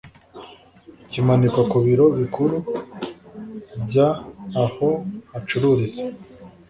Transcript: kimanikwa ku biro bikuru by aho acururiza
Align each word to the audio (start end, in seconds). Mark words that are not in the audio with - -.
kimanikwa 1.11 1.61
ku 1.71 1.77
biro 1.85 2.05
bikuru 2.19 2.57
by 3.85 3.95
aho 4.63 4.89
acururiza 5.37 6.01